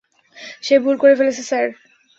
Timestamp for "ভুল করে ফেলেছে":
0.83-1.43